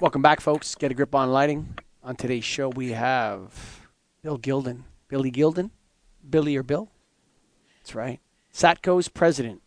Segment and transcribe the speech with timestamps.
[0.00, 0.74] Welcome back, folks.
[0.74, 1.78] Get a grip on lighting.
[2.02, 3.86] On today's show, we have
[4.22, 4.82] Bill Gilden.
[5.06, 5.70] Billy Gilden?
[6.28, 6.90] Billy or Bill?
[7.78, 8.18] That's right.
[8.52, 9.62] Satco's president.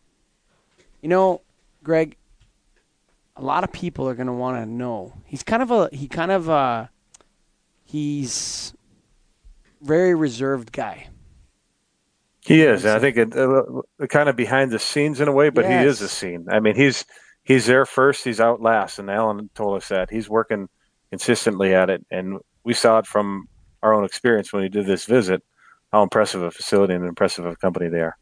[1.00, 1.40] You know,
[1.82, 2.16] Greg,
[3.36, 5.14] a lot of people are going to want to know.
[5.24, 6.88] He's kind of a, he kind of, uh,
[7.84, 8.74] he's
[9.80, 11.08] very reserved guy.
[12.40, 12.84] He is.
[12.84, 13.64] And I think it, uh,
[14.08, 15.82] kind of behind the scenes in a way, but yes.
[15.82, 16.48] he is a scene.
[16.50, 17.06] I mean, he's
[17.48, 20.68] he's there first, he's out last, and Alan told us that he's working
[21.10, 23.48] consistently at it, and we saw it from
[23.82, 25.42] our own experience when he did this visit
[25.90, 28.16] how impressive a facility and impressive a company they are.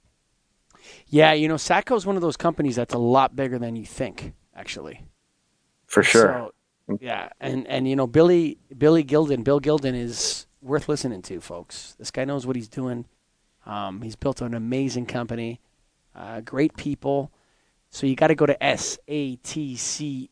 [1.08, 3.84] Yeah, you know, Satco is one of those companies that's a lot bigger than you
[3.84, 5.02] think, actually.
[5.86, 6.52] For sure.
[6.88, 11.40] So, yeah, and and you know, Billy Billy Gilden, Bill Gilden is worth listening to,
[11.40, 11.96] folks.
[11.98, 13.06] This guy knows what he's doing.
[13.64, 15.60] Um, he's built an amazing company,
[16.14, 17.32] uh, great people.
[17.96, 20.28] So you got to go to satco.com,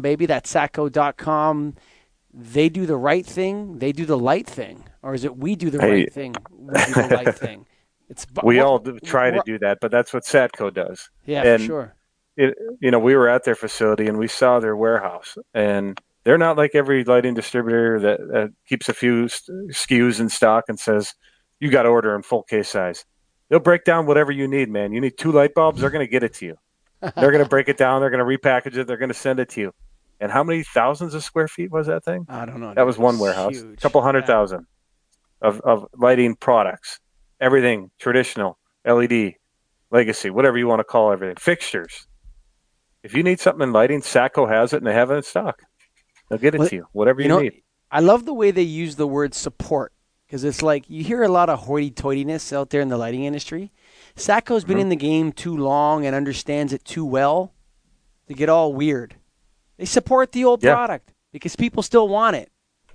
[0.00, 0.26] baby.
[0.26, 1.74] That's satco.com.
[2.34, 3.78] They do the right thing.
[3.78, 5.90] They do the light thing, or is it we do the hey.
[5.92, 6.34] right thing?
[6.50, 7.66] We do the right thing.
[8.08, 11.08] It's we all try to do that, but that's what Satco does.
[11.24, 11.94] Yeah, and sure.
[12.36, 16.36] It, you know, we were at their facility and we saw their warehouse, and they're
[16.36, 21.14] not like every lighting distributor that, that keeps a few SKUs in stock and says
[21.60, 23.04] you got to order in full case size.
[23.48, 24.92] They'll break down whatever you need, man.
[24.92, 26.56] You need two light bulbs, they're going to get it to you.
[27.00, 29.40] they're going to break it down, they're going to repackage it, they're going to send
[29.40, 29.74] it to you.
[30.20, 32.26] And how many thousands of square feet was that thing?
[32.28, 32.74] I don't know.
[32.74, 34.26] That was one warehouse, a couple hundred yeah.
[34.26, 34.66] thousand
[35.40, 36.98] of, of lighting products,
[37.40, 39.34] everything traditional, LED,
[39.90, 42.06] legacy, whatever you want to call everything, fixtures.
[43.02, 45.62] If you need something in lighting, Satco has it and they have it in stock.
[46.28, 47.62] They'll get it well, to you, whatever you, you know, need.
[47.90, 49.92] I love the way they use the word support
[50.28, 53.72] because it's like you hear a lot of hoity-toityness out there in the lighting industry.
[54.14, 54.82] Satco's been mm-hmm.
[54.82, 57.54] in the game too long and understands it too well
[58.26, 59.16] to get all weird.
[59.78, 60.74] They support the old yeah.
[60.74, 62.50] product because people still want it.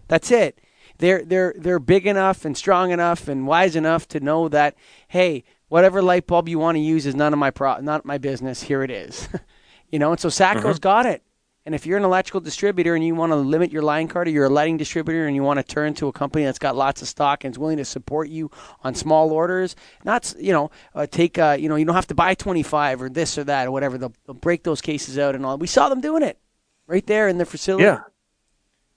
[0.08, 0.62] That's it.
[1.00, 4.76] They're they're they're big enough and strong enough and wise enough to know that
[5.08, 8.20] hey, whatever light bulb you want to use is none of my pro not my
[8.20, 8.62] business.
[8.62, 9.28] Here it is.
[9.90, 10.78] you know, and so Satco's mm-hmm.
[10.78, 11.24] got it.
[11.66, 14.32] And if you're an electrical distributor and you want to limit your line card, or
[14.32, 17.02] you're a lighting distributor and you want to turn to a company that's got lots
[17.02, 18.52] of stock and is willing to support you
[18.84, 22.16] on small orders, not you know uh, take uh, you know you don't have to
[22.16, 23.98] buy 25 or this or that or whatever.
[23.98, 25.58] They'll, they'll, break those cases out and all.
[25.58, 26.38] We saw them doing it
[26.86, 27.86] right there in the facility.
[27.86, 28.02] Yeah.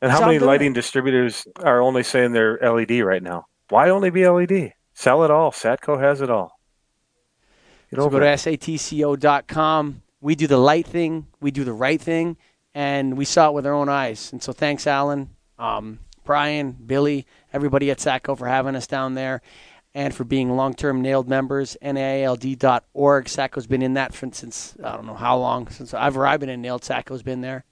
[0.03, 0.75] And how many lighting it.
[0.75, 3.47] distributors are only saying they're LED right now?
[3.69, 4.72] Why only be LED?
[4.93, 5.53] Sell it all.
[5.53, 6.59] Satco has it all.
[7.91, 10.03] Get so go to satco.com.
[10.21, 11.28] We do the light thing.
[11.41, 12.37] We do the right thing
[12.76, 14.31] and we saw it with our own eyes.
[14.32, 19.41] And so thanks, Alan, um, Brian, Billy, everybody at Satco for having us down there
[19.94, 23.25] and for being long-term NAILD members, NAILD.org.
[23.25, 26.50] Satco's been in that for, since, I don't know how long, since I've, I've been
[26.50, 27.65] in NAILD, Satco's been there.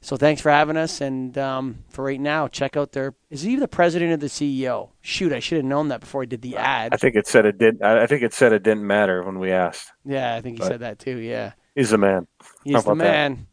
[0.00, 1.00] So thanks for having us.
[1.00, 3.14] And um, for right now, check out their.
[3.30, 4.90] Is he the president or the CEO?
[5.00, 6.94] Shoot, I should have known that before I did the ad.
[6.94, 7.82] I think it said it did.
[7.82, 9.90] I think it said it didn't matter when we asked.
[10.04, 11.16] Yeah, I think he but said that too.
[11.16, 12.28] Yeah, he's the man.
[12.64, 13.34] He's the man.
[13.34, 13.46] That?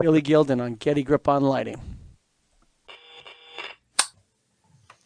[0.00, 1.80] Billy Gilden on Get a Grip on Lighting.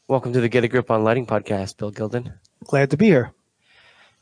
[0.09, 2.35] Welcome to the Get a Grip on Lighting podcast, Bill Gilden.
[2.65, 3.33] Glad to be here.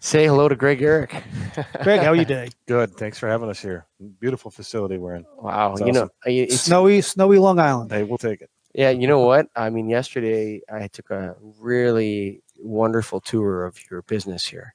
[0.01, 1.11] Say hello to Greg Eric.
[1.83, 2.51] Greg, how are you doing?
[2.67, 2.95] Good.
[2.97, 3.87] Thanks for having us here.
[4.21, 5.25] Beautiful facility we're in.
[5.39, 5.73] Wow.
[5.73, 5.95] It's you awesome.
[5.95, 7.91] know, it's snowy, snowy Long Island.
[7.91, 8.51] Hey, we'll take it.
[8.75, 8.91] Yeah.
[8.91, 9.49] You know what?
[9.57, 14.75] I mean, yesterday I took a really wonderful tour of your business here,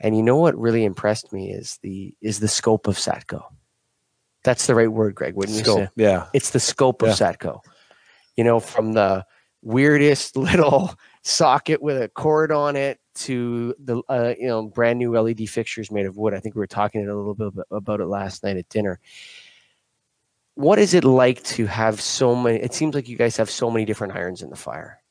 [0.00, 3.44] and you know what really impressed me is the is the scope of Satco.
[4.44, 5.34] That's the right word, Greg.
[5.34, 5.90] Wouldn't scope, you say?
[5.96, 6.26] Yeah.
[6.32, 7.14] It's the scope of yeah.
[7.14, 7.60] Satco.
[8.36, 9.24] You know, from the
[9.62, 15.16] weirdest little socket with a cord on it to the uh, you know brand new
[15.18, 16.34] LED fixtures made of wood.
[16.34, 18.98] I think we were talking a little bit about it last night at dinner.
[20.54, 22.58] What is it like to have so many?
[22.58, 25.02] It seems like you guys have so many different irons in the fire.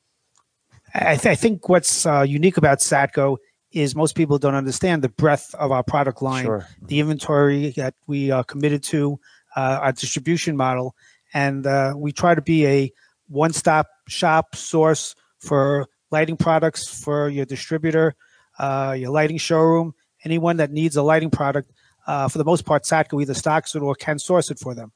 [0.94, 3.38] I, th- I think what's uh, unique about Satco
[3.72, 6.66] is most people don't understand the breadth of our product line, sure.
[6.82, 9.18] the inventory that we are committed to,
[9.56, 10.94] uh, our distribution model,
[11.34, 12.92] and uh, we try to be a
[13.28, 18.14] one-stop shop source for lighting products for your distributor,
[18.58, 19.94] uh, your lighting showroom,
[20.24, 21.72] anyone that needs a lighting product.
[22.06, 24.92] Uh, for the most part, Satco either stocks it or can source it for them.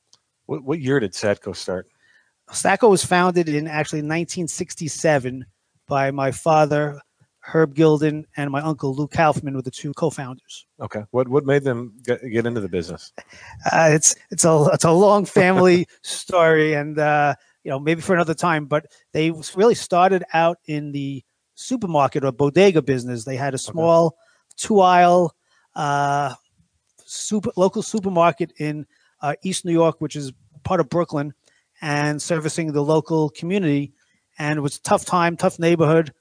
[0.46, 1.88] What, what year did Satco start?
[2.50, 5.46] Satco was founded in actually 1967
[5.88, 7.00] by my father,
[7.46, 10.66] Herb Gilden and my uncle Luke Kaufman were the two co-founders.
[10.80, 13.12] Okay, what what made them get, get into the business?
[13.70, 18.14] Uh, it's it's a it's a long family story, and uh, you know maybe for
[18.14, 18.66] another time.
[18.66, 21.22] But they really started out in the
[21.54, 23.24] supermarket or bodega business.
[23.24, 24.16] They had a small okay.
[24.56, 25.34] two aisle
[25.76, 26.34] uh,
[27.04, 28.86] super local supermarket in
[29.22, 30.32] uh, East New York, which is
[30.64, 31.32] part of Brooklyn
[31.80, 33.92] and servicing the local community.
[34.38, 36.12] And it was a tough time, tough neighborhood.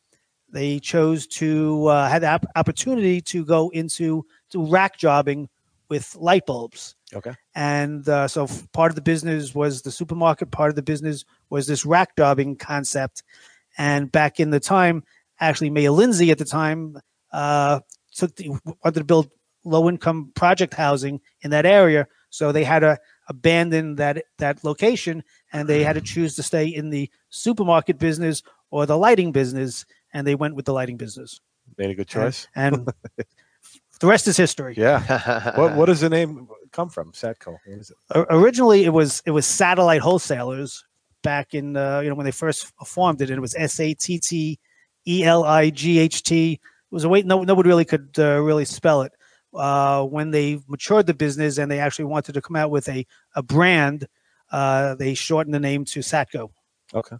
[0.55, 5.49] They chose to uh, had the opportunity to go into to rack jobbing
[5.89, 6.95] with light bulbs.
[7.13, 7.33] Okay.
[7.53, 10.51] And uh, so part of the business was the supermarket.
[10.51, 13.21] Part of the business was this rack jobbing concept.
[13.77, 15.03] And back in the time,
[15.41, 17.01] actually, Mayor Lindsay at the time
[17.33, 17.81] uh,
[18.13, 19.29] took the, wanted to build
[19.65, 22.07] low income project housing in that area.
[22.29, 22.97] So they had to
[23.27, 25.21] abandon that that location,
[25.51, 28.41] and they had to choose to stay in the supermarket business
[28.71, 29.85] or the lighting business,
[30.15, 31.41] and they went with the lighting business.
[31.77, 32.47] Made a good choice.
[32.55, 32.87] And, and
[33.99, 34.73] the rest is history.
[34.77, 35.51] Yeah.
[35.57, 37.11] what what does the name come from?
[37.11, 37.57] Satco.
[37.65, 37.91] It?
[38.15, 40.85] Originally, it was it was Satellite Wholesalers
[41.21, 43.93] back in uh, you know when they first formed it, and it was S A
[43.93, 44.57] T T
[45.05, 46.53] E L I G H T.
[46.53, 46.59] It
[46.89, 49.11] was a way no nobody really could uh, really spell it.
[49.53, 53.05] Uh, when they matured the business and they actually wanted to come out with a
[53.35, 54.07] a brand,
[54.51, 56.51] uh, they shortened the name to Satco.
[56.93, 57.17] Okay,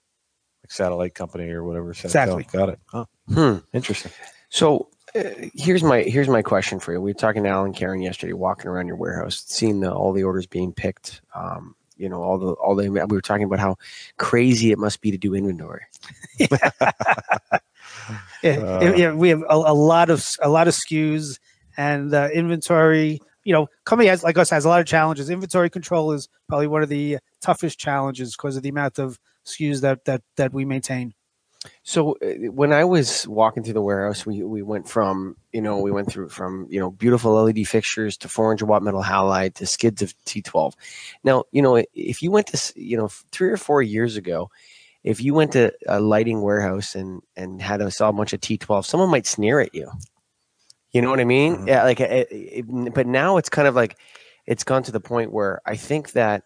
[0.65, 1.94] like satellite company or whatever.
[1.94, 2.06] Satco.
[2.06, 2.44] Exactly.
[2.51, 2.79] Got it.
[2.88, 3.06] Huh.
[3.31, 3.57] Hmm.
[3.71, 4.12] Interesting.
[4.50, 7.00] So uh, here's my here's my question for you.
[7.00, 10.23] We were talking to Alan Karen yesterday, walking around your warehouse, seeing the, all the
[10.23, 11.21] orders being picked.
[11.35, 13.77] Um, you know, all the all the we were talking about how
[14.17, 15.83] crazy it must be to do inventory.
[16.39, 16.47] yeah,
[18.44, 21.38] uh, yeah, we have a, a, lot of a lot of SKUs
[21.77, 23.21] and uh, inventory.
[23.44, 25.29] You know, company has like us has a lot of challenges.
[25.29, 29.81] Inventory control is probably one of the toughest challenges because of the amount of SKUs
[29.81, 31.13] that that that we maintain.
[31.83, 35.80] So uh, when I was walking through the warehouse, we, we went from you know
[35.80, 39.65] we went through from you know beautiful LED fixtures to 400 watt metal halide to
[39.65, 40.74] skids of T12.
[41.24, 44.50] Now you know if you went to you know three or four years ago,
[45.03, 48.42] if you went to a lighting warehouse and and had to sell a bunch of
[48.42, 49.92] T12, someone might sneer at you.
[50.92, 51.57] You know what I mean?
[51.57, 51.68] Mm-hmm.
[51.68, 53.97] Yeah, like it, it, but now it's kind of like
[54.45, 56.44] it's gone to the point where I think that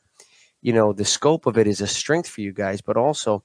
[0.61, 3.43] you know the scope of it is a strength for you guys, but also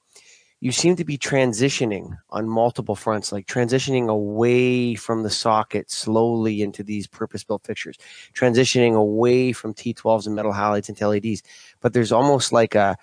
[0.61, 6.61] you seem to be transitioning on multiple fronts, like transitioning away from the socket slowly
[6.61, 7.97] into these purpose-built fixtures,
[8.33, 11.43] transitioning away from T12s and metal halides into LEDs.
[11.81, 12.97] But there's almost like a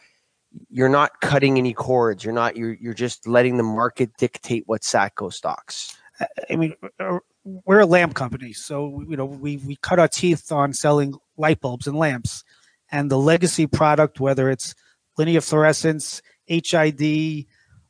[0.70, 2.24] you're not cutting any cords.
[2.24, 2.56] You're not.
[2.56, 5.96] You're you're just letting the market dictate what Satco stocks.
[6.50, 10.52] I mean, uh, we're a lamp company, so you know we we cut our teeth
[10.52, 12.44] on selling light bulbs and lamps,
[12.92, 14.74] and the legacy product, whether it's
[15.16, 17.46] linear fluorescents, HID,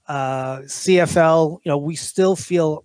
[0.07, 2.85] uh, CFL, you know, we still feel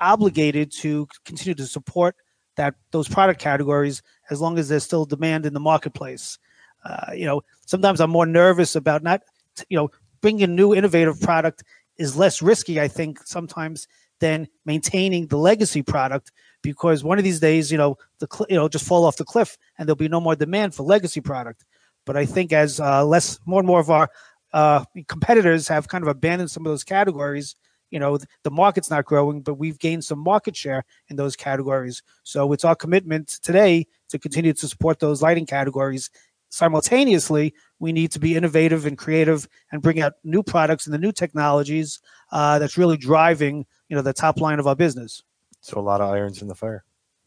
[0.00, 2.14] obligated to continue to support
[2.56, 6.38] that those product categories as long as there's still demand in the marketplace.
[6.84, 9.22] Uh, you know, sometimes I'm more nervous about not,
[9.68, 9.90] you know,
[10.20, 11.64] bringing a new innovative product
[11.96, 13.88] is less risky, I think, sometimes
[14.20, 16.32] than maintaining the legacy product
[16.62, 19.24] because one of these days, you know, the cl- you know just fall off the
[19.24, 21.64] cliff and there'll be no more demand for legacy product.
[22.04, 24.10] But I think as uh, less, more and more of our
[24.52, 27.54] uh, competitors have kind of abandoned some of those categories.
[27.90, 32.02] You know, the market's not growing, but we've gained some market share in those categories.
[32.22, 36.10] So it's our commitment today to continue to support those lighting categories.
[36.50, 40.98] Simultaneously, we need to be innovative and creative and bring out new products and the
[40.98, 42.00] new technologies
[42.32, 45.22] uh, that's really driving, you know, the top line of our business.
[45.60, 46.84] So a lot of irons in the fire.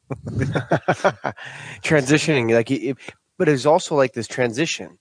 [1.83, 2.98] Transitioning, like, it,
[3.38, 4.98] but it's also like this transition,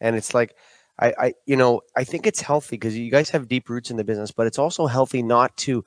[0.00, 0.54] and it's like
[0.98, 3.96] I, I you know, I think it's healthy because you guys have deep roots in
[3.96, 5.84] the business, but it's also healthy not to,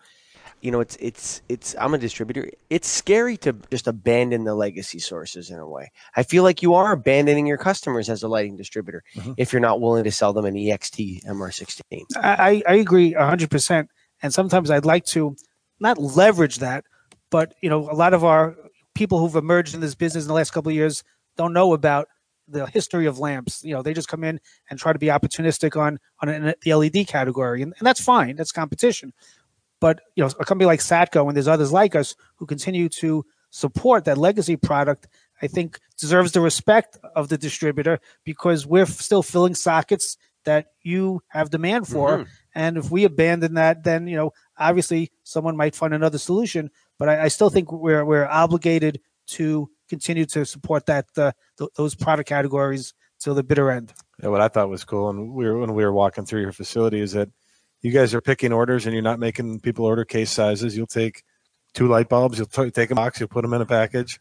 [0.61, 1.75] you know, it's it's it's.
[1.79, 2.49] I'm a distributor.
[2.69, 5.91] It's scary to just abandon the legacy sources in a way.
[6.15, 9.33] I feel like you are abandoning your customers as a lighting distributor mm-hmm.
[9.37, 12.01] if you're not willing to sell them an EXT MR16.
[12.15, 13.89] I I agree hundred percent.
[14.23, 15.35] And sometimes I'd like to
[15.79, 16.85] not leverage that,
[17.29, 18.55] but you know, a lot of our
[18.93, 21.03] people who've emerged in this business in the last couple of years
[21.37, 22.07] don't know about
[22.47, 23.63] the history of lamps.
[23.63, 24.39] You know, they just come in
[24.69, 28.35] and try to be opportunistic on on an, the LED category, and, and that's fine.
[28.35, 29.13] That's competition.
[29.79, 33.25] But you know, a company like Satco and there's others like us who continue to
[33.49, 35.07] support that legacy product.
[35.41, 41.21] I think deserves the respect of the distributor because we're still filling sockets that you
[41.27, 42.19] have demand for.
[42.19, 42.29] Mm-hmm.
[42.53, 46.71] And if we abandon that, then you know, obviously someone might find another solution.
[46.97, 51.71] But I, I still think we're we're obligated to continue to support that uh, th-
[51.75, 53.93] those product categories till the bitter end.
[54.21, 56.51] Yeah, what I thought was cool, and we were when we were walking through your
[56.51, 57.29] facility, is that
[57.81, 60.75] you guys are picking orders, and you're not making people order case sizes.
[60.77, 61.23] You'll take
[61.73, 64.19] two light bulbs, you'll t- take a box, you'll put them in a package.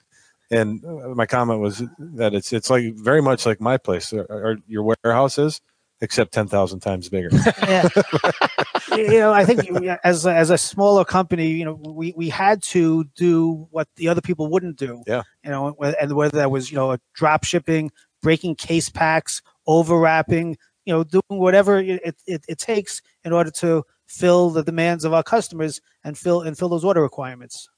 [0.50, 4.26] And uh, my comment was that it's it's like very much like my place, or,
[4.28, 5.60] or your warehouse is,
[6.00, 7.30] except ten thousand times bigger.
[7.62, 7.88] yeah.
[8.92, 9.68] you know, I think
[10.04, 14.08] as a, as a smaller company, you know, we, we had to do what the
[14.08, 15.02] other people wouldn't do.
[15.06, 15.22] Yeah.
[15.44, 17.90] You know, and whether that was you know drop shipping,
[18.22, 23.84] breaking case packs, overwrapping, you know, doing whatever it, it, it takes in order to
[24.06, 27.68] fill the demands of our customers and fill and fill those order requirements.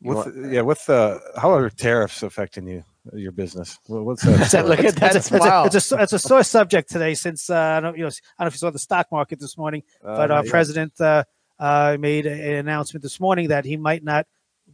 [0.00, 3.78] With yeah, with uh, how are tariffs affecting you, your business?
[3.86, 4.66] What's that?
[4.66, 5.64] Look at that it's, smile.
[5.64, 8.08] It's a, it's a, it's a sore subject today since uh, I don't you know
[8.08, 10.50] I don't know if you saw the stock market this morning, Uh, but our yeah.
[10.50, 11.24] president uh,
[11.58, 14.26] uh, made a- an announcement this morning that he might not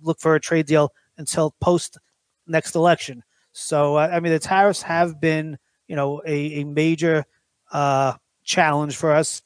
[0.02, 1.98] look for a trade deal until post
[2.46, 3.24] next election.
[3.52, 7.24] So uh, I mean, the tariffs have been you know a, a major
[7.72, 9.42] uh, challenge for us,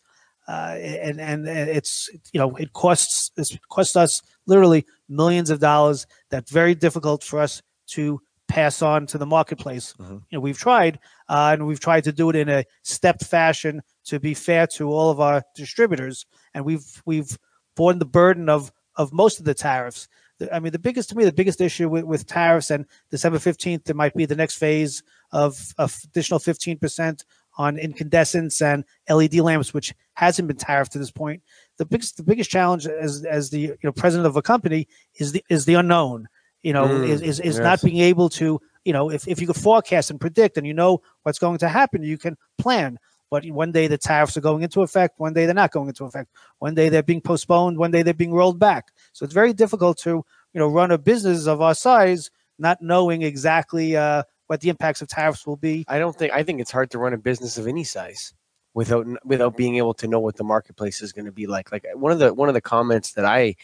[0.49, 6.07] uh, and and it's you know it costs it costs us literally millions of dollars.
[6.31, 8.21] That's very difficult for us to
[8.53, 9.95] pass on to the marketplace.
[9.99, 10.23] Mhm.
[10.29, 13.83] You know, we've tried, uh, and we've tried to do it in a stepped fashion
[14.05, 17.39] to be fair to all of our distributors, and we've we've
[17.77, 20.07] borne the burden of of most of the tariffs.
[20.53, 23.85] I mean, the biggest to me, the biggest issue with, with tariffs, and December fifteenth,
[23.85, 27.25] there might be the next phase of, of additional fifteen percent
[27.57, 31.43] on incandescents and LED lamps, which hasn't been tariffed to this point.
[31.79, 35.33] The biggest the biggest challenge as as the you know president of a company is
[35.33, 36.29] the is the unknown.
[36.63, 37.63] You know, Mm, is is, is yes.
[37.63, 40.75] not being able to you know if, if you could forecast and predict and you
[40.75, 42.99] know what's going to happen, you can plan.
[43.31, 46.05] But one day the tariffs are going into effect, one day they're not going into
[46.05, 46.31] effect.
[46.59, 48.93] One day they're being postponed, one day they're being rolled back.
[49.13, 50.11] So it's very difficult to
[50.53, 55.03] you know run a business of our size not knowing exactly uh, what the impacts
[55.03, 55.85] of tariffs will be.
[55.89, 58.35] I don't think I think it's hard to run a business of any size
[58.75, 61.73] without without being able to know what the marketplace is going to be like.
[61.73, 63.57] Like one of the one of the comments that I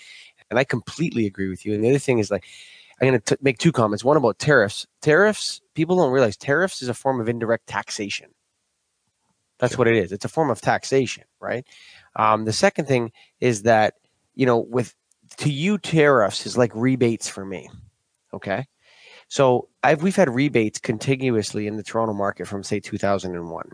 [0.51, 1.75] and I completely agree with you.
[1.75, 2.45] And the other thing is like
[3.01, 4.03] I'm going to make two comments.
[4.05, 4.87] One about tariffs.
[5.03, 5.61] Tariffs.
[5.75, 8.31] People don't realize tariffs is a form of indirect taxation.
[9.59, 10.13] That's what it is.
[10.13, 11.67] It's a form of taxation, right?
[12.17, 13.95] Um, the second thing is that
[14.35, 14.95] you know, with
[15.39, 17.69] to you, tariffs is like rebates for me.
[18.33, 18.67] Okay.
[19.29, 23.73] So I've we've had rebates continuously in the Toronto market from say 2001.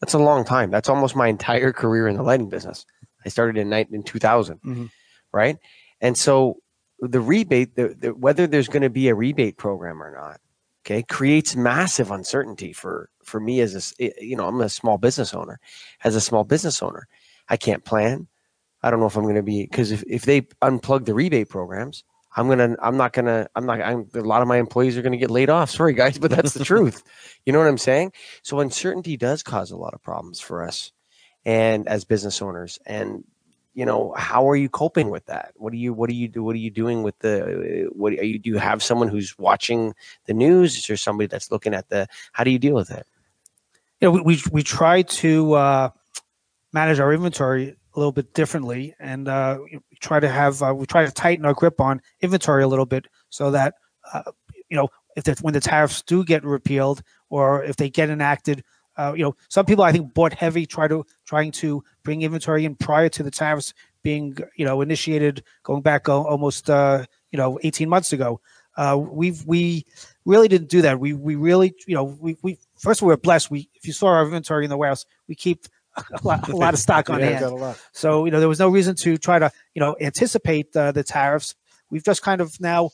[0.00, 0.70] That's a long time.
[0.70, 2.84] That's almost my entire career in the lighting business.
[3.24, 4.90] I started in night in 2000, Mhm.
[5.32, 5.56] right?
[6.00, 6.58] And so
[7.00, 10.40] the rebate, the, the, whether there's going to be a rebate program or not,
[10.84, 15.34] okay, creates massive uncertainty for for me as a you know I'm a small business
[15.34, 15.58] owner.
[16.04, 17.08] As a small business owner,
[17.48, 18.28] I can't plan.
[18.82, 21.48] I don't know if I'm going to be because if, if they unplug the rebate
[21.48, 22.04] programs,
[22.36, 25.16] I'm gonna I'm not gonna I'm not I'm a lot of my employees are gonna
[25.16, 25.70] get laid off.
[25.72, 27.02] Sorry guys, but that's the truth.
[27.44, 28.12] You know what I'm saying?
[28.42, 30.92] So uncertainty does cause a lot of problems for us
[31.44, 32.78] and as business owners.
[32.86, 33.24] And
[33.76, 35.52] you know, how are you coping with that?
[35.54, 36.42] What do you what do you do?
[36.42, 39.94] What are you doing with the what are you do you have someone who's watching
[40.24, 40.76] the news?
[40.76, 43.06] Is there somebody that's looking at the how do you deal with it?
[44.00, 45.90] you know, we, we, we try to uh,
[46.72, 49.58] manage our inventory a little bit differently and uh,
[50.00, 53.06] try to have, uh, we try to tighten our grip on inventory a little bit
[53.30, 53.74] so that,
[54.12, 54.22] uh,
[54.68, 58.62] you know, if that when the tariffs do get repealed or if they get enacted,
[58.96, 62.64] uh, you know, some people I think bought heavy, try to trying to bring inventory
[62.64, 67.58] in prior to the tariffs being, you know, initiated going back almost, uh, you know,
[67.62, 68.40] 18 months ago.
[68.76, 69.84] Uh, we've, we
[70.24, 71.00] really didn't do that.
[71.00, 73.50] We, we really, you know, we, we, first of all, we're blessed.
[73.50, 76.74] We, if you saw our inventory in the warehouse, we keep a lot, a lot
[76.74, 77.40] of stock on Yeah, hand.
[77.40, 77.78] got a lot.
[77.92, 81.02] So you know there was no reason to try to you know anticipate uh, the
[81.02, 81.54] tariffs.
[81.90, 82.90] We've just kind of now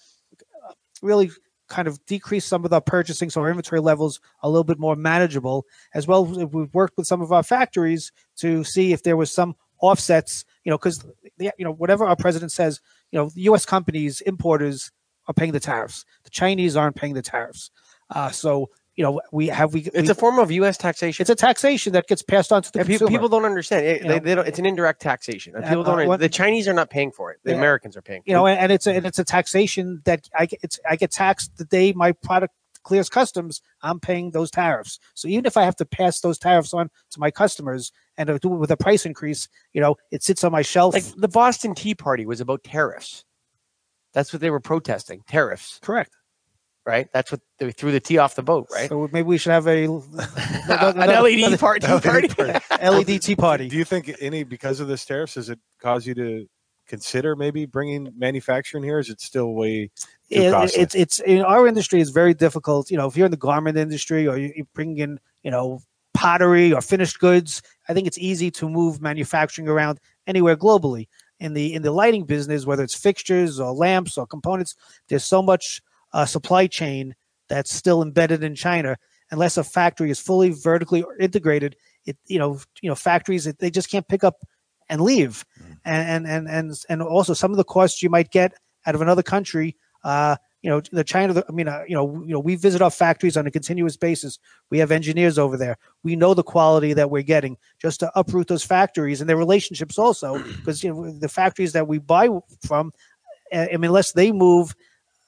[0.68, 1.30] uh, really
[1.72, 4.94] kind of decreased some of the purchasing, so our inventory levels a little bit more
[4.94, 5.64] manageable.
[5.94, 9.56] As well, we've worked with some of our factories to see if there was some
[9.80, 10.44] offsets.
[10.64, 11.04] You know, because
[11.38, 13.64] you know whatever our president says, you know, the U.S.
[13.64, 14.92] companies importers
[15.26, 16.04] are paying the tariffs.
[16.24, 17.70] The Chinese aren't paying the tariffs.
[18.10, 19.80] Uh, so you know we have we.
[19.82, 20.76] It's we- a form of U.S.
[20.76, 21.22] taxation.
[21.22, 23.10] it's a taxation that gets passed on to the pe- consumer.
[23.10, 23.86] people don't understand.
[23.86, 25.54] It, they, they don't, it's an indirect taxation.
[25.56, 26.00] And Uh, People don't.
[26.00, 27.38] uh, what- the Chinese are not paying for it.
[27.44, 27.56] The Yeah.
[27.58, 28.22] Americans are paying.
[28.26, 30.96] you know, and, and it's a, and it's a taxation that I get, it's I
[30.96, 33.62] get taxed the day my product clears customs.
[33.80, 34.98] I'm paying those tariffs.
[35.14, 38.52] So even if I have to pass those tariffs on to my customers and do
[38.54, 40.92] it with a price increase, you know, it sits on my shelf.
[40.94, 43.24] like the Boston Tea Party was about tariffs.
[44.12, 45.22] That's what they were protesting.
[45.26, 46.10] Tariffs, Correct.
[46.86, 47.08] Right?
[47.12, 48.88] That's what they threw the tea off the boat, right?
[48.88, 49.84] So maybe we should have a
[50.68, 51.86] An LED party.
[51.86, 52.28] LED party.
[52.28, 52.64] party.
[52.82, 53.68] LED tea party.
[53.68, 56.46] Do you think any because of this tariffs does it cause you to
[56.88, 58.98] consider maybe bringing manufacturing here?
[58.98, 59.90] Is it still way
[60.30, 62.90] too It- it's it's in our industry is very difficult.
[62.90, 65.80] You know, if you're in the garment industry or you, you bring in, you know,
[66.14, 71.08] pottery or finished goods, I think it's easy to move manufacturing around anywhere globally.
[71.40, 74.76] In the in the lighting business, whether it's fixtures or lamps or components,
[75.08, 75.80] there's so much
[76.12, 77.14] uh, supply chain
[77.48, 78.96] that's still embedded in China.
[79.30, 83.90] Unless a factory is fully vertically integrated, it you know you know factories they just
[83.90, 84.36] can't pick up
[84.88, 85.44] and leave,
[85.84, 88.52] and and and and and also some of the costs you might get
[88.86, 91.42] out of another country uh, you know, the China.
[91.48, 94.38] I mean, uh, you know, you know, we visit our factories on a continuous basis.
[94.70, 95.76] We have engineers over there.
[96.04, 97.56] We know the quality that we're getting.
[97.80, 101.88] Just to uproot those factories and their relationships also, because you know the factories that
[101.88, 102.28] we buy
[102.64, 102.92] from,
[103.52, 104.74] I mean, unless they move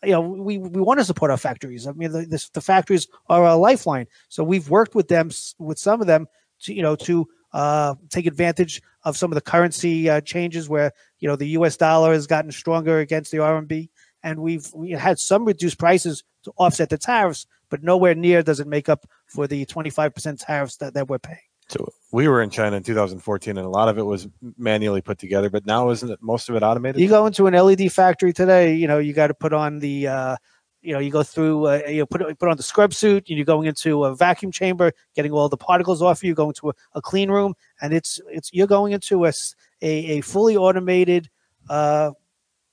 [0.05, 1.87] you know, we, we want to support our factories.
[1.87, 4.07] I mean, the, this, the factories are our lifeline.
[4.29, 6.27] So we've worked with them, with some of them,
[6.61, 10.93] to you know, to uh, take advantage of some of the currency uh, changes where
[11.19, 11.77] you know the U.S.
[11.77, 13.89] dollar has gotten stronger against the RMB,
[14.23, 18.61] and we've we had some reduced prices to offset the tariffs, but nowhere near does
[18.61, 21.39] it make up for the 25% tariffs that, that we're paying.
[21.69, 24.29] So we were in China in 2014, and a lot of it was
[24.59, 25.49] manually put together.
[25.49, 27.01] But now, isn't it most of it automated?
[27.01, 30.09] You go into an LED factory today, you know, you got to put on the
[30.09, 30.37] uh,
[30.85, 33.47] you know, you go through, uh, you put put on the scrub suit, and you're
[33.47, 36.35] going into a vacuum chamber, getting all the particles off you.
[36.35, 39.33] Going to a, a clean room, and it's it's you're going into a
[39.81, 41.31] a, a fully automated
[41.71, 42.11] uh,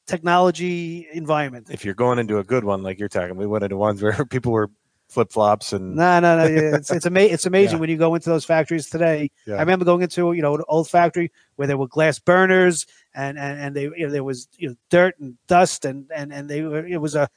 [0.07, 1.67] technology environment.
[1.71, 4.25] If you're going into a good one, like you're talking, we went into ones where
[4.29, 4.69] people were
[5.11, 6.45] flip flops and no, no, no.
[6.45, 7.81] It's it's, ama- it's amazing yeah.
[7.81, 9.29] when you go into those factories today.
[9.45, 9.55] Yeah.
[9.55, 13.37] I remember going into you know an old factory where there were glass burners and
[13.37, 16.49] and, and they you know, there was you know dirt and dust and and and
[16.49, 17.27] they were it was a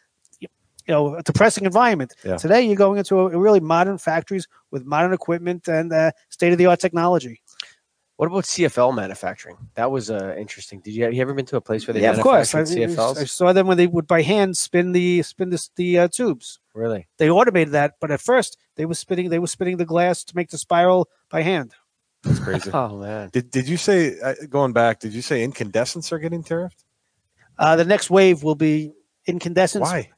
[0.41, 0.49] you
[0.89, 2.15] know a depressing environment.
[2.25, 2.37] Yeah.
[2.37, 6.53] Today, you're going into a, a really modern factories with modern equipment and uh, state
[6.53, 7.41] of the art technology.
[8.17, 9.57] What about CFL manufacturing?
[9.75, 10.81] That was uh, interesting.
[10.81, 12.55] Did you have you ever been to a place where they yeah, of course.
[12.55, 13.19] I, CFLs?
[13.19, 16.61] I saw them when they would by hand spin the spin the, the uh, tubes.
[16.75, 17.07] Really?
[17.19, 20.37] They automated that, but at first they were spinning they were spinning the glass to
[20.37, 21.73] make the spiral by hand.
[22.23, 22.71] That's crazy.
[22.75, 23.31] oh man!
[23.33, 25.01] Did did you say uh, going back?
[25.01, 26.85] Did you say incandescents are getting tariffed?
[27.59, 28.93] Uh, the next wave will be
[29.27, 29.89] incandescents.
[29.89, 30.11] Why?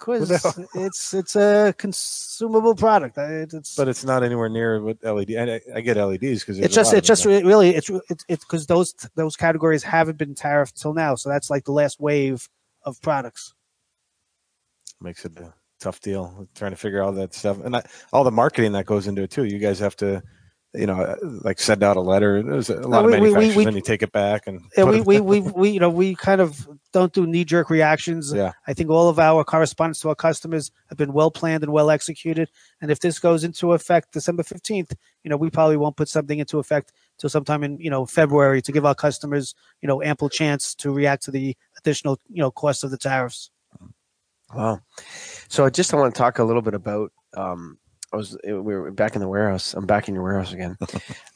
[0.00, 3.16] because it's it's a consumable product.
[3.18, 5.32] It's, but it's not anywhere near what LED.
[5.36, 7.46] I, I get LEDs because it's just it's just them.
[7.46, 7.90] really it's
[8.28, 11.14] it's because those those categories haven't been tariffed till now.
[11.14, 12.48] So that's like the last wave
[12.82, 13.54] of products.
[15.00, 17.82] Makes it a tough deal trying to figure out that stuff and I,
[18.12, 19.44] all the marketing that goes into it too.
[19.44, 20.22] You guys have to
[20.72, 22.42] you know, like send out a letter.
[22.42, 24.84] There's a lot we, of manufacturers, we, we, and you take it back and yeah,
[24.84, 28.32] we, we, we, we, you know, we kind of don't do knee jerk reactions.
[28.32, 28.52] Yeah.
[28.66, 31.90] I think all of our correspondence to our customers have been well planned and well
[31.90, 32.50] executed.
[32.80, 34.92] And if this goes into effect December 15th,
[35.24, 38.62] you know, we probably won't put something into effect till sometime in, you know, February
[38.62, 42.50] to give our customers, you know, ample chance to react to the additional, you know,
[42.50, 43.50] cost of the tariffs.
[44.54, 44.80] Wow.
[45.48, 47.78] So I just I want to talk a little bit about um,
[48.12, 49.74] I was we were back in the warehouse.
[49.74, 50.76] I'm back in your warehouse again.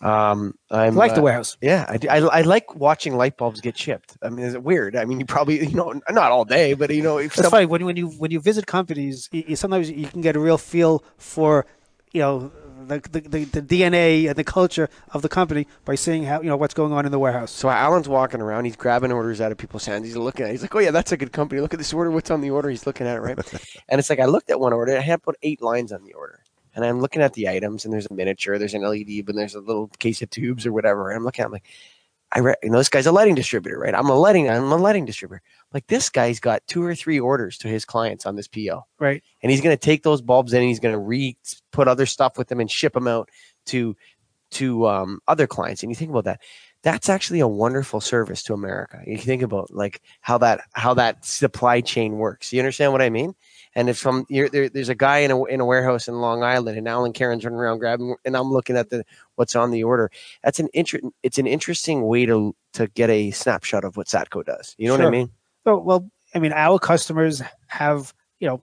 [0.00, 1.56] Um, I like uh, the warehouse.
[1.62, 4.18] Yeah, I, I, I, like watching light bulbs get chipped.
[4.22, 4.96] I mean, is it weird?
[4.96, 7.50] I mean, you probably you know not all day, but you know, it's some...
[7.50, 10.58] funny when when you when you visit companies, you, sometimes you can get a real
[10.58, 11.64] feel for
[12.12, 12.52] you know
[12.86, 16.56] the, the, the, DNA and the culture of the company by seeing how you know
[16.56, 17.50] what's going on in the warehouse.
[17.50, 20.06] So Alan's walking around, he's grabbing orders out of people's hands.
[20.06, 20.52] He's looking at, it.
[20.52, 21.60] he's like, "Oh yeah, that's a good company.
[21.60, 22.10] Look at this order.
[22.10, 23.38] What's on the order?" He's looking at it, right?
[23.88, 24.96] and it's like I looked at one order.
[24.96, 26.40] I had put eight lines on the order,
[26.74, 29.54] and I'm looking at the items, and there's a miniature, there's an LED, but there's
[29.54, 31.10] a little case of tubes or whatever.
[31.10, 31.64] And I'm looking at, it, I'm like,
[32.34, 33.94] I re- this guy's a lighting distributor, right?
[33.94, 35.40] I'm a lighting, I'm a lighting distributor.
[35.72, 39.22] Like this guy's got two or three orders to his clients on this PO, right?
[39.42, 41.36] And he's going to take those bulbs in, and he's going to re
[41.70, 43.30] put other stuff with them and ship them out
[43.66, 43.96] to
[44.52, 45.82] to um, other clients.
[45.82, 46.40] And you think about that,
[46.82, 49.00] that's actually a wonderful service to America.
[49.06, 52.52] You think about like how that how that supply chain works.
[52.52, 53.34] You understand what I mean?
[53.74, 56.78] And if from there, there's a guy in a in a warehouse in Long Island,
[56.78, 60.10] and Alan Karen's running around grabbing, and I'm looking at the what's on the order.
[60.42, 64.44] That's an inter- It's an interesting way to to get a snapshot of what Satco
[64.44, 64.74] does.
[64.78, 65.04] You know sure.
[65.06, 65.30] what I mean?
[65.66, 68.62] Oh, well, I mean, our customers have you know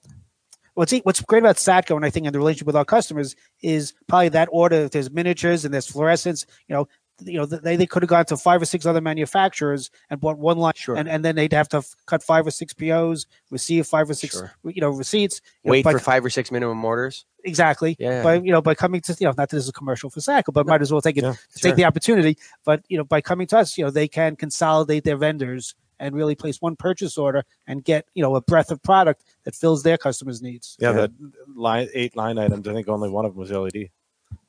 [0.74, 3.94] what's what's great about Satco and I think in the relationship with our customers is
[4.08, 4.88] probably that order.
[4.88, 6.46] There's miniatures and there's fluorescents.
[6.68, 6.88] You know,
[7.24, 10.38] you know they, they could have gone to five or six other manufacturers and bought
[10.38, 10.96] one line sure.
[10.96, 14.14] and, and then they'd have to f- cut five or six POs, receive five or
[14.14, 14.52] six sure.
[14.64, 15.42] you know receipts.
[15.64, 17.26] You Wait know, for five or six minimum orders.
[17.44, 17.96] Exactly.
[18.00, 18.24] Yeah.
[18.24, 20.20] By you know by coming to you know not that this is a commercial for
[20.20, 20.72] Satco, but no.
[20.72, 21.74] might as well take it yeah, take sure.
[21.74, 22.38] the opportunity.
[22.66, 26.16] But you know by coming to us, you know they can consolidate their vendors and
[26.16, 29.84] really place one purchase order and get you know a breadth of product that fills
[29.84, 30.76] their customers' needs.
[30.80, 31.08] Yeah, yeah.
[31.08, 32.68] the line eight line items.
[32.68, 33.90] I think only one of them was LED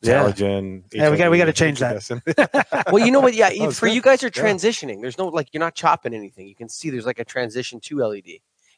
[0.02, 0.32] yeah.
[0.92, 2.84] Yeah, we got we got to change that.
[2.92, 3.34] well, you know what?
[3.34, 3.94] Yeah, oh, for good.
[3.94, 4.96] you guys are transitioning.
[4.96, 5.02] Yeah.
[5.02, 6.48] There's no like you're not chopping anything.
[6.48, 8.22] You can see there's like a transition to LED.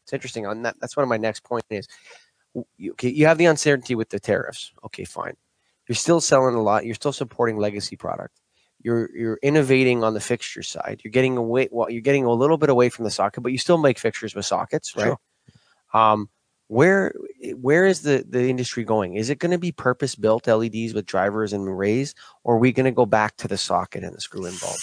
[0.03, 0.47] It's interesting.
[0.47, 1.89] On that, that's one of my next point is.
[2.77, 4.73] You, okay, you have the uncertainty with the tariffs.
[4.85, 5.35] Okay, fine.
[5.89, 6.87] You're still selling a lot.
[6.87, 8.41] You're still supporting legacy product.
[8.81, 11.01] You're you're innovating on the fixture side.
[11.03, 11.69] You're getting away.
[11.73, 14.35] Well, you're getting a little bit away from the socket, but you still make fixtures
[14.35, 15.05] with sockets, right?
[15.05, 15.19] Sure.
[16.01, 16.29] Um,
[16.69, 17.15] where
[17.57, 19.15] where is the the industry going?
[19.15, 22.73] Is it going to be purpose built LEDs with drivers and arrays, or are we
[22.73, 24.77] going to go back to the socket and the screw in bulb?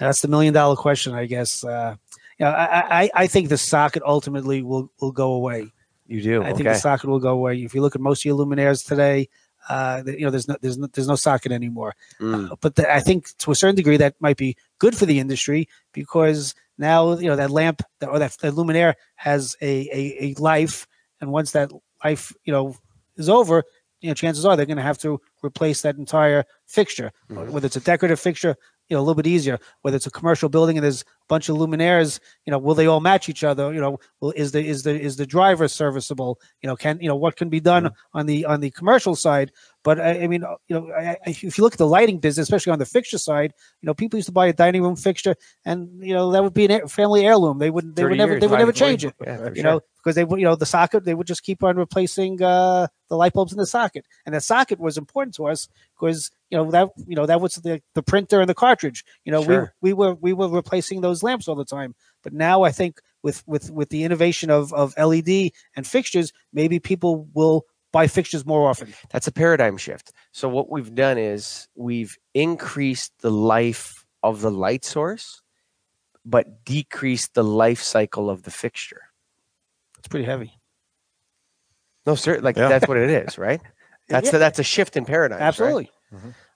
[0.00, 1.62] That's the million dollar question, I guess.
[1.64, 1.96] Uh,
[2.38, 5.70] you know, I, I, I think the socket ultimately will, will go away.
[6.06, 6.42] You do.
[6.42, 6.56] I okay.
[6.56, 7.62] think the socket will go away.
[7.62, 9.28] If you look at most of your luminaires today,
[9.68, 11.94] uh, you know, there's no, there's no, there's no socket anymore.
[12.20, 12.50] Mm.
[12.50, 15.20] Uh, but the, I think to a certain degree that might be good for the
[15.20, 20.24] industry because now you know that lamp that, or that, that luminaire has a, a,
[20.24, 20.86] a life,
[21.22, 21.70] and once that
[22.04, 22.76] life you know
[23.16, 23.64] is over,
[24.02, 27.48] you know, chances are they're going to have to replace that entire fixture, Mhm.
[27.50, 28.56] whether it's a decorative fixture.
[28.88, 29.58] You know, a little bit easier.
[29.82, 32.86] Whether it's a commercial building and there's a bunch of luminaires, you know, will they
[32.86, 33.72] all match each other?
[33.72, 36.38] You know, well, is the is the is the driver serviceable?
[36.60, 39.50] You know, can you know what can be done on the on the commercial side?
[39.84, 42.44] But I, I mean, you know, I, I, if you look at the lighting business,
[42.44, 45.34] especially on the fixture side, you know, people used to buy a dining room fixture,
[45.64, 47.58] and you know that would be a family heirloom.
[47.58, 49.14] They would they would never years, they would never change it.
[49.20, 49.64] Yeah, You sure.
[49.64, 52.86] know, because they would you know the socket they would just keep on replacing uh,
[53.08, 55.68] the light bulbs in the socket, and the socket was important to us
[55.98, 59.04] because you know that you know that was the the printer and the cartridge.
[59.24, 59.74] You know, Sure.
[59.80, 61.94] we we were we were replacing those lamps all the time.
[62.22, 66.78] But now I think with with with the innovation of of LED and fixtures, maybe
[66.78, 68.92] people will buy fixtures more often.
[69.10, 70.12] That's a paradigm shift.
[70.32, 75.42] So what we've done is we've increased the life of the light source,
[76.24, 79.02] but decreased the life cycle of the fixture.
[79.98, 80.58] It's pretty heavy.
[82.06, 82.68] No, sir, like Yeah.
[82.68, 83.60] that's what it is, right?
[84.08, 84.32] That's Yeah.
[84.32, 85.40] the, that's a shift in paradigm.
[85.40, 85.88] Absolutely.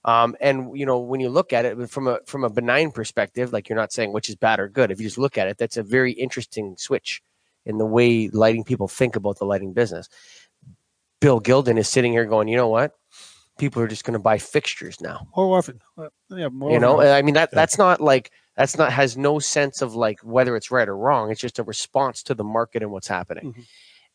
[0.05, 3.53] Um, and you know, when you look at it from a from a benign perspective,
[3.53, 4.91] like you're not saying which is bad or good.
[4.91, 7.23] If you just look at it, that's a very interesting switch
[7.65, 10.09] in the way lighting people think about the lighting business.
[11.21, 12.93] Bill Gilden is sitting here going, you know what?
[13.59, 15.27] People are just going to buy fixtures now.
[15.37, 15.81] More often.
[15.97, 17.09] Uh, Yeah, more You know, often.
[17.09, 20.71] I mean that that's not like that's not has no sense of like whether it's
[20.71, 21.31] right or wrong.
[21.31, 23.55] It's just a response to the market and what's happening.
[23.55, 23.65] Mhm.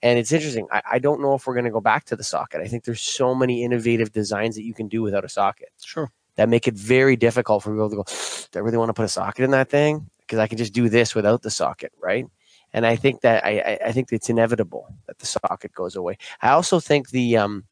[0.04, 0.68] And it's interesting.
[0.72, 2.62] I, I don't know if we're going to go back to the socket.
[2.62, 6.12] I think there's so many innovative designs that you can do without a socket Sure.
[6.38, 8.04] that make it very difficult for people to go,
[8.52, 10.10] do I really want to put a socket in that thing?
[10.22, 12.26] Because I can just do this without the socket, right?
[12.74, 16.18] And I think that I, I, I think it's inevitable that the socket goes away.
[16.42, 17.66] I also think the um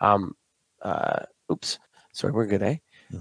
[0.00, 0.34] um
[0.82, 1.78] uh oops,
[2.12, 2.76] sorry, we're good, eh?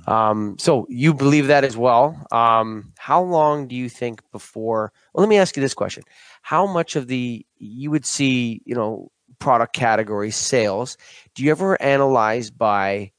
[0.05, 2.15] Um, so you believe that as well.
[2.31, 6.03] Um, how long do you think before well let me ask you this question.
[6.41, 10.97] How much of the you would see, you know, product category sales,
[11.33, 13.11] do you ever analyze by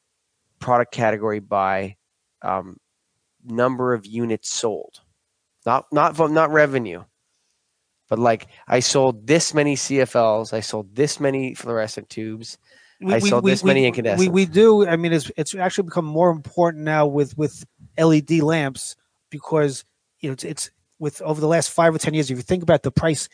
[0.60, 1.96] product category by
[2.42, 2.76] um,
[3.44, 5.00] number of units sold,
[5.66, 7.02] not not not revenue,
[8.10, 12.58] but like I sold this many CFLs, I sold this many fluorescent tubes.
[13.06, 14.30] I sold this many we, incandescents.
[14.30, 14.86] we do.
[14.86, 17.64] I mean, it's it's actually become more important now with with
[17.96, 18.96] LED lamps
[19.30, 19.86] because
[20.18, 22.30] you know it's, it's with over the last five or ten years.
[22.30, 23.30] If you think about the price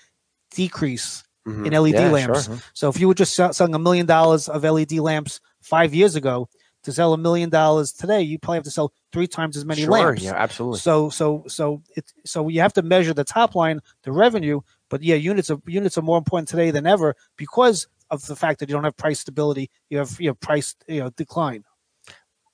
[0.54, 1.66] decrease Mhm.
[1.66, 2.58] in LED Yeah, lamps, sure.
[2.74, 6.48] so if you were just selling a million dollars of LED lamps five years ago,
[6.86, 9.82] to sell a million dollars today, you probably have to sell three times as many
[9.82, 10.22] Sure, lamps.
[10.22, 10.78] Yeah, absolutely.
[10.78, 15.02] So so so it so you have to measure the top line, the revenue, but
[15.02, 18.68] yeah, units are units are more important today than ever because of the fact that
[18.68, 19.68] you don't have price stability.
[19.90, 21.64] You have you have price you know decline.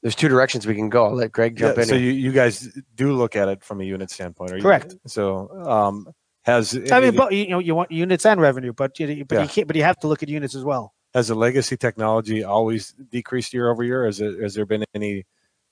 [0.00, 1.04] There's two directions we can go.
[1.04, 1.88] I'll let Greg jump Yeah, in.
[1.88, 4.62] so you, you guys do look at it from a unit standpoint, are you?
[4.62, 4.96] Correct.
[5.06, 6.08] So um,
[6.42, 9.42] has I mean, but you know you want units and revenue, but you but Yeah.
[9.42, 10.94] you can't but you have to look at units as well.
[11.14, 14.06] Has the legacy technology always decreased year over year?
[14.06, 15.24] Has it has there been any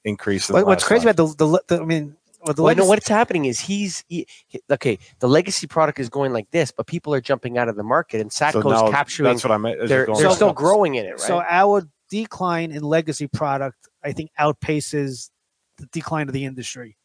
[0.04, 0.48] increase?
[0.48, 1.14] In the What, what's crazy five?
[1.18, 4.26] about the, the, the I mean, well, the well, no, what's happening is he's he,
[4.46, 4.98] he- okay.
[5.18, 8.20] The legacy product is going like this, but people are jumping out of the market,
[8.20, 9.28] and So Satco's now capturing.
[9.28, 9.78] That's what I meant.
[9.86, 11.20] They're, going they're back still growing in it, right?
[11.20, 15.30] So our decline in legacy product, I think, outpaces
[15.76, 16.96] the decline of the industry.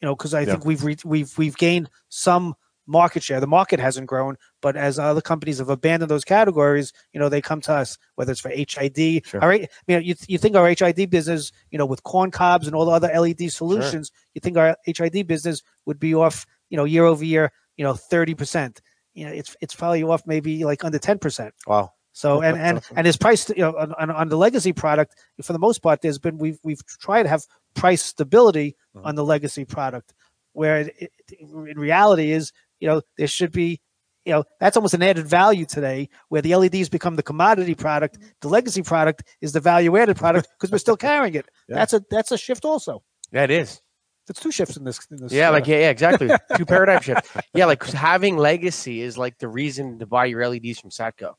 [0.00, 0.52] You know, because I Yeah.
[0.52, 2.54] think we've re- we've we've gained some
[2.86, 3.40] market share.
[3.40, 7.40] The market hasn't grown, but as other companies have abandoned those categories, you know, they
[7.40, 9.26] come to us, whether it's for HID.
[9.26, 9.40] Sure.
[9.40, 12.66] All right, you know, you, you think our HID business, you know, with corn cobs
[12.66, 16.76] and all the other LED solutions, you think our HID business would be off, you
[16.76, 18.80] know, year over year, you know, thirty percent.
[19.14, 21.54] You know, it's it's probably off maybe like under ten percent.
[21.66, 21.92] Wow.
[22.12, 25.58] So and and and his price, you know, on, on, the legacy product, for the
[25.58, 29.06] most part, there's been we've we've tried to have price stability Mhm.
[29.06, 30.12] on the legacy product,
[30.52, 33.80] where it, it, in reality is, you know, there should be,
[34.24, 38.18] you know, that's almost an added value today, where the LEDs become the commodity product,
[38.40, 41.48] the legacy product is the value added product because we're still carrying it.
[41.68, 41.76] Yeah.
[41.76, 43.02] That's a that's a shift also.
[43.30, 43.80] yeah, it is.
[44.26, 45.00] That's two shifts in this.
[45.10, 46.28] In this Yeah, uh, like yeah, yeah, exactly.
[46.56, 47.28] Two paradigm shifts.
[47.54, 51.34] Yeah, like having legacy is like the reason to buy your LEDs from Satco.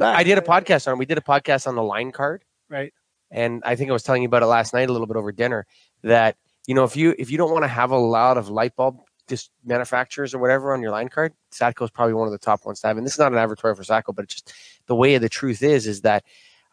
[0.00, 0.98] I did a podcast on.
[0.98, 2.92] We did a podcast on the line card, right.
[3.30, 5.32] and I think I was telling you about it last night a little bit over
[5.32, 5.66] dinner.
[6.02, 8.74] That you know, if you if you don't want to have a lot of light
[8.74, 12.38] bulb just manufacturers or whatever on your line card, Satco is probably one of the
[12.38, 12.96] top ones to have.
[12.96, 14.52] And this is not an advertorial for Satco, but it's just
[14.86, 16.24] the way of the truth is is that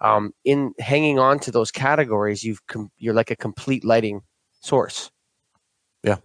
[0.01, 4.21] um, in hanging on to those categories, you've com- you're like a complete lighting
[4.61, 5.11] source.
[6.03, 6.17] Yeah.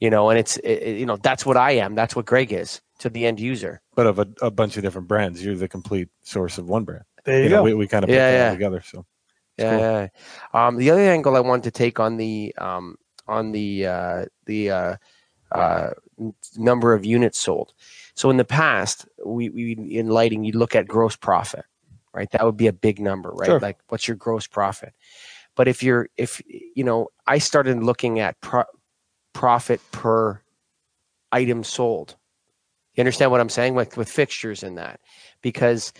[0.00, 1.94] You know, and it's it, you know that's what I am.
[1.94, 3.80] That's what Greg is to the end user.
[3.94, 7.04] But of a, a bunch of different brands, you're the complete source of one brand.
[7.24, 7.56] There you, You go.
[7.56, 8.46] know, we, we kind of put Yeah, that yeah.
[8.48, 8.82] all together.
[8.84, 9.06] So
[9.56, 9.70] Yeah.
[9.70, 9.80] cool.
[9.80, 10.66] yeah.
[10.66, 12.96] Um, the other angle I wanted to take on the um,
[13.28, 14.96] on the uh, the uh,
[15.54, 15.90] uh,
[16.56, 17.72] number of units sold.
[18.14, 21.64] So in the past, we, we in lighting, you look at gross profit,
[22.12, 22.30] right?
[22.32, 23.46] That would be a big number, right?
[23.46, 23.60] Sure.
[23.60, 24.94] Like, what's your gross profit?
[25.56, 28.64] But if you're if you know, I started looking at pro-
[29.32, 30.40] profit per
[31.30, 32.16] item sold.
[32.94, 33.74] You understand what I'm saying?
[33.74, 35.00] Like with fixtures and that,
[35.42, 35.92] because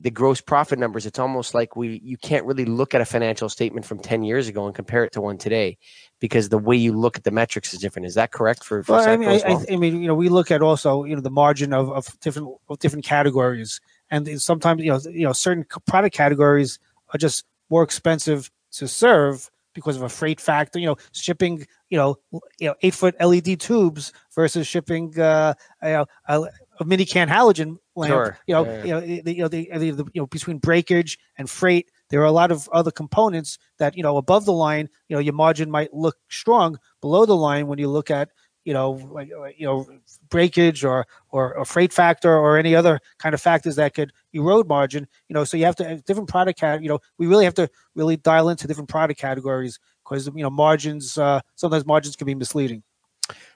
[0.00, 3.48] the gross profit numbers, it's almost like we you can't really look at a financial
[3.48, 5.78] statement from 10 years ago and compare it to one today
[6.20, 8.06] because the way you look at the metrics is different.
[8.06, 9.64] Is that correct for, for Well, I mean, I, well?
[9.68, 12.20] I, I mean, you know, we look at also, you know, the margin of, of
[12.20, 16.78] different of different categories, and sometimes, you know, you know, certain product categories
[17.12, 20.78] are just more expensive to serve because of a freight factor.
[20.78, 22.18] You know, shipping, you know,
[22.58, 27.28] you know, eight foot LED tubes versus shipping, uh, you know, a, a mini can
[27.28, 28.10] halogen lamp.
[28.10, 28.38] Sure.
[28.46, 28.84] You know, Yeah.
[28.84, 32.20] you know, the, you know, the, the, the, you know, between breakage and freight, there
[32.20, 34.88] are a lot of other components that you know above the line.
[35.08, 36.78] You know, your margin might look strong.
[37.00, 38.28] Below the line, when you look at
[38.64, 39.86] you know, like like, you know,
[40.28, 44.68] breakage or, or or freight factor or any other kind of factors that could erode
[44.68, 45.08] margin.
[45.28, 46.82] You know, so you have to different product cat.
[46.82, 50.50] You know, we really have to really dial into different product categories because you know
[50.50, 51.18] margins.
[51.18, 52.82] Uh, sometimes margins can be misleading.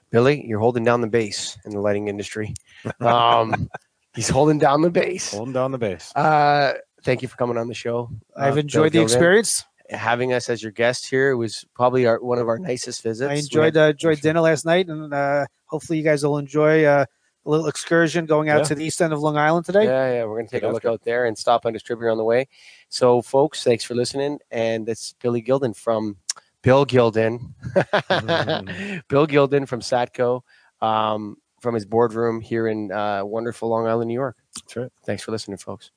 [0.09, 2.53] Billy, you're holding down the base in the lighting industry.
[2.99, 3.69] Um,
[4.15, 5.31] he's holding down the base.
[5.33, 6.11] holding down the base.
[6.15, 8.09] Uh, thank you for coming on the show.
[8.35, 9.03] uh, I've Bill enjoyed the Gilden.
[9.03, 9.65] experience.
[9.89, 13.29] Having us as your guest here was probably our, one of our nicest visits.
[13.31, 16.83] I enjoyed had- uh, enjoyed dinner last night, and uh, hopefully you guys will enjoy
[16.83, 17.05] uh,
[17.45, 18.63] a little excursion going out Yeah.
[18.63, 19.85] to the east end of Long Island today.
[19.85, 20.91] Yeah, yeah, we're gonna take Yeah, a look good.
[20.91, 22.49] out there and stop on distributor on the way.
[22.89, 24.39] So, folks, thanks for listening.
[24.51, 26.17] And that's Billy Gilden from
[26.63, 27.53] Bill Gilden,
[29.07, 30.41] Bill Gilden from Satco,
[30.81, 34.37] um, from his boardroom here in uh, wonderful Long Island, New York.
[34.55, 34.91] That's right.
[35.05, 35.91] Thanks for listening, folks.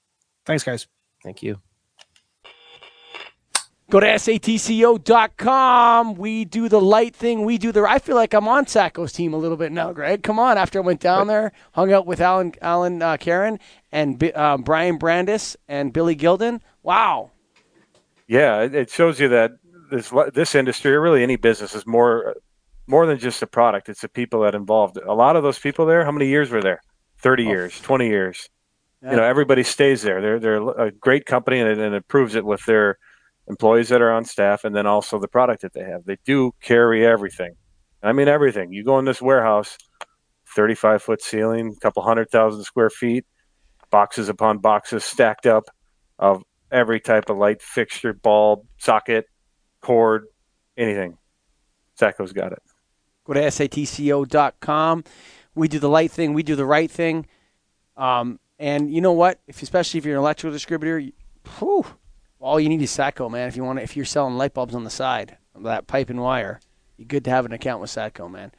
[0.46, 0.86] Thanks, guys.
[1.22, 1.60] Thank you.
[3.90, 5.34] Go to satco.com.
[6.14, 7.44] We do the light thing.
[7.44, 7.82] We do the.
[7.82, 10.22] I feel like I'm on Satco's team a little bit now, Greg.
[10.22, 10.56] Come on.
[10.56, 13.58] After I went down there, hung out with Alan, Alan uh, Karen
[13.90, 16.60] and uh, Brian Brandis and Billy Gilden.
[16.84, 17.32] Wow.
[18.28, 19.54] Yeah, it, it shows you that
[19.90, 22.36] this this industry, or really any business, is more
[22.90, 23.88] more than just a product.
[23.88, 24.96] It's the people that involved.
[24.98, 26.04] A lot of those people there.
[26.04, 26.82] How many years were there?
[27.18, 27.50] Thirty oh.
[27.50, 28.50] years, twenty years.
[29.02, 29.12] Yeah.
[29.12, 30.20] You know, everybody stays there.
[30.20, 32.98] They're they're a great company, and it, and it proves it with their
[33.48, 36.04] employees that are on staff, and then also the product that they have.
[36.04, 37.54] They do carry everything.
[38.02, 38.72] I mean, everything.
[38.72, 39.78] You go in this warehouse,
[40.54, 43.24] thirty-five foot ceiling, couple hundred thousand square feet,
[43.90, 45.64] boxes upon boxes stacked up
[46.18, 49.26] of every type of light fixture, bulb, socket,
[49.80, 50.24] cord,
[50.76, 51.16] anything.
[51.98, 52.62] Satco's got it.
[53.24, 55.04] Go to satco.com.
[55.54, 56.32] We do the light thing.
[56.34, 57.26] We do the right thing.
[57.96, 59.40] Um, and you know what?
[59.46, 61.12] If especially if you're an electrical distributor, you-
[61.58, 61.86] whew,
[62.38, 63.48] all you need is Satco, man.
[63.48, 66.20] If you want, to, if you're selling light bulbs on the side, that pipe and
[66.20, 66.60] wire,
[66.96, 68.52] you're good to have an account with Satco, man.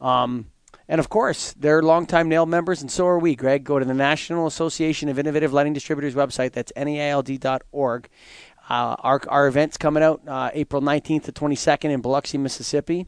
[0.00, 0.46] Um,
[0.88, 3.34] and of course, they're longtime NAILD members, and so are we.
[3.34, 6.52] Greg, go to the National Association of Innovative Lighting Distributors website.
[6.52, 8.08] That's naild.org.
[8.70, 13.06] Uh, our our event's coming out uh, April 19th to 22nd in Biloxi, Mississippi.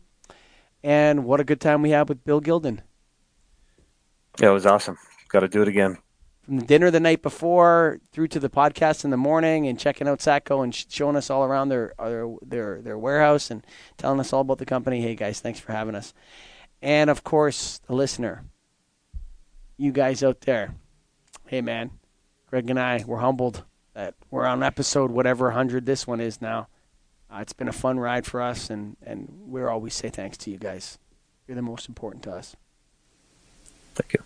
[0.83, 2.81] And what a good time we had with Bill Gilden.
[4.41, 4.97] Yeah, it was awesome.
[5.29, 5.99] Got to do it again.
[6.43, 10.09] From the dinner the night before through to the podcast in the morning and checking
[10.09, 13.65] out Satco and showing us all around their, uh, their their their warehouse and
[13.99, 15.03] telling us all about the company.
[15.03, 16.15] Hey guys, thanks for having us.
[16.83, 18.45] And of course, the listener,
[19.77, 20.75] you guys out there.
[21.47, 21.91] Hey man,
[22.47, 23.65] Greg and I, we're humbled
[23.95, 26.69] that we're on episode whatever 100 this one is now.
[27.33, 30.51] Uh, it's been a fun ride for us, and and we're always say thanks to
[30.51, 30.99] you guys.
[31.47, 32.57] You're the most important to us.
[33.95, 34.21] Thank you.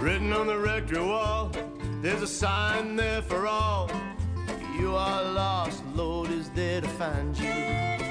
[0.00, 1.50] Written on the rectory wall,
[2.00, 3.90] there's a sign there for all.
[4.48, 8.05] If you are lost, Lord is there to find you.